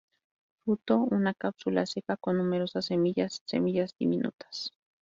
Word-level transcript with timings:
Fruto 0.63 0.95
una 1.01 1.35
cápsula 1.35 1.85
seca 1.85 2.17
con 2.17 2.37
numerosas 2.39 2.85
semillas; 2.85 3.43
semillas 3.45 3.95
diminutas. 3.99 4.73